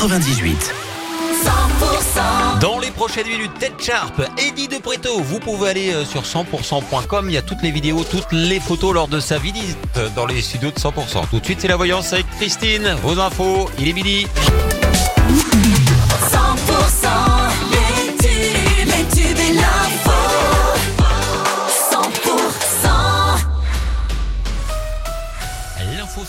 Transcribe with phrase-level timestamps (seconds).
[0.00, 0.74] 98.
[2.58, 5.20] Dans les prochaines minutes, Tête Sharp, Eddie de Preto.
[5.20, 7.26] Vous pouvez aller euh, sur 100%.com.
[7.28, 9.76] Il y a toutes les vidéos, toutes les photos lors de sa visite
[10.16, 11.28] dans les studios de 100%.
[11.28, 12.96] Tout de suite, c'est la voyance avec Christine.
[13.02, 14.26] Vos infos, il est midi.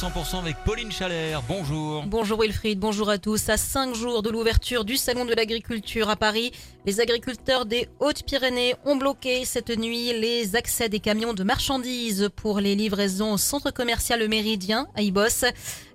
[0.00, 1.42] 100% avec Pauline Chalère.
[1.46, 2.04] Bonjour.
[2.06, 3.50] Bonjour Wilfried, bonjour à tous.
[3.50, 6.52] À cinq jours de l'ouverture du Salon de l'agriculture à Paris,
[6.86, 12.60] les agriculteurs des Hautes-Pyrénées ont bloqué cette nuit les accès des camions de marchandises pour
[12.60, 15.44] les livraisons au centre commercial Méridien à Ibos.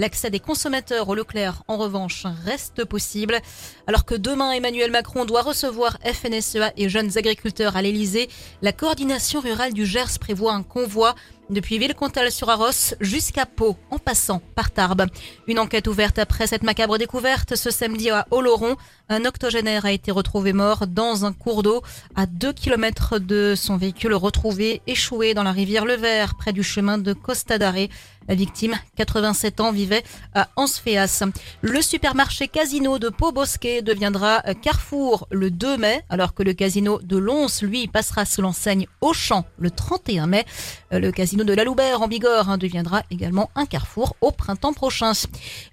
[0.00, 3.38] L'accès des consommateurs au Leclerc, en revanche, reste possible.
[3.86, 8.30] Alors que demain, Emmanuel Macron doit recevoir FNSEA et jeunes agriculteurs à l'Elysée,
[8.62, 11.14] la coordination rurale du Gers prévoit un convoi
[11.50, 15.06] depuis Villecontal-sur-Arros jusqu'à Pau, en passant par Tarbes.
[15.46, 18.76] Une enquête ouverte après cette macabre découverte ce samedi à Oloron.
[19.08, 21.82] Un octogénaire a été retrouvé mort dans un cours d'eau
[22.14, 26.62] à 2 km de son véhicule retrouvé échoué dans la rivière Le Vert, près du
[26.62, 27.90] chemin de Costa d'Arrée.
[28.30, 31.24] La victime, 87 ans, vivait à Ansfeas.
[31.62, 37.16] Le supermarché Casino de Pau-Bosquet deviendra Carrefour le 2 mai, alors que le casino de
[37.16, 40.44] Lons, lui, passera sous l'enseigne Auchan le 31 mai.
[40.92, 45.10] Le casino de la Loubert en Bigorre hein, deviendra également un Carrefour au printemps prochain.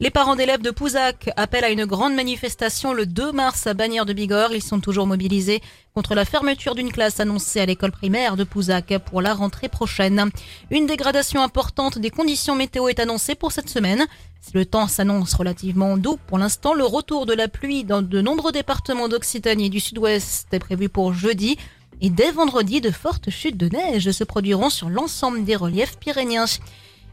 [0.00, 4.06] Les parents d'élèves de Pouzac appellent à une grande manifestation le 2 mars à Bagnères
[4.06, 4.54] de Bigorre.
[4.54, 5.60] Ils sont toujours mobilisés
[5.96, 10.30] contre la fermeture d'une classe annoncée à l'école primaire de Pouzac pour la rentrée prochaine.
[10.70, 14.04] Une dégradation importante des conditions météo est annoncée pour cette semaine.
[14.42, 18.20] Si le temps s'annonce relativement doux pour l'instant, le retour de la pluie dans de
[18.20, 21.56] nombreux départements d'Occitanie et du sud-ouest est prévu pour jeudi.
[22.02, 26.44] Et dès vendredi, de fortes chutes de neige se produiront sur l'ensemble des reliefs pyréniens.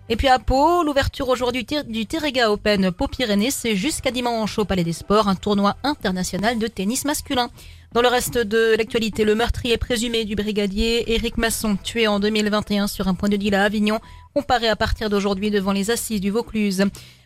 [0.09, 4.83] Et puis à Pau, l'ouverture aujourd'hui du, Terrega Open Pau-Pyrénées, c'est jusqu'à dimanche au Palais
[4.83, 7.49] des Sports, un tournoi international de tennis masculin.
[7.93, 12.88] Dans le reste de l'actualité, le meurtrier présumé du brigadier Éric Masson, tué en 2021
[12.88, 14.01] sur un point de deal à Avignon,
[14.33, 16.83] comparé à partir d'aujourd'hui devant les assises du Vaucluse.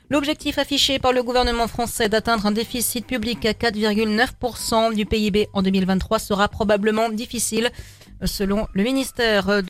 [0.10, 5.64] L'objectif affiché par le gouvernement français d'atteindre un déficit public à 4,9% du PIB en
[5.64, 7.72] 2023 sera probablement difficile,
[8.24, 9.64] selon le ministère